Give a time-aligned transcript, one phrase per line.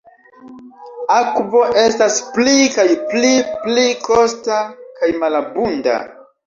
[1.17, 4.61] Akvo estas pli kaj pli pli kosta
[4.99, 6.03] kaj malabunda.